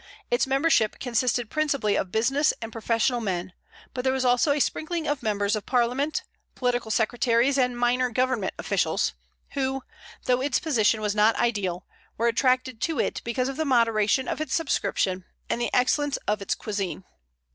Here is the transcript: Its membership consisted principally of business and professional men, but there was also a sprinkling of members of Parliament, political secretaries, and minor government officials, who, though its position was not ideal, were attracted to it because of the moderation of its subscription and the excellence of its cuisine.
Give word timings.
Its 0.31 0.47
membership 0.47 0.97
consisted 0.99 1.51
principally 1.51 1.95
of 1.95 2.11
business 2.11 2.55
and 2.59 2.71
professional 2.71 3.21
men, 3.21 3.53
but 3.93 4.03
there 4.03 4.11
was 4.11 4.25
also 4.25 4.51
a 4.51 4.59
sprinkling 4.59 5.05
of 5.07 5.21
members 5.21 5.55
of 5.55 5.67
Parliament, 5.67 6.23
political 6.55 6.89
secretaries, 6.89 7.55
and 7.55 7.77
minor 7.77 8.09
government 8.09 8.51
officials, 8.57 9.13
who, 9.51 9.83
though 10.25 10.41
its 10.41 10.57
position 10.57 11.01
was 11.01 11.13
not 11.13 11.35
ideal, 11.35 11.85
were 12.17 12.25
attracted 12.25 12.81
to 12.81 12.99
it 12.99 13.21
because 13.23 13.47
of 13.47 13.57
the 13.57 13.63
moderation 13.63 14.27
of 14.27 14.41
its 14.41 14.55
subscription 14.55 15.23
and 15.51 15.61
the 15.61 15.71
excellence 15.71 16.17
of 16.27 16.41
its 16.41 16.55
cuisine. 16.55 17.03